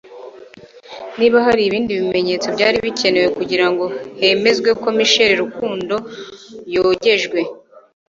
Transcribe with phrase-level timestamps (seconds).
[1.19, 3.85] Niba hari ibindi bimenyetso byari bikenewe kugira ngo
[4.19, 5.95] hemezwe ko Michael Rukundo
[6.73, 7.39] yogejwe,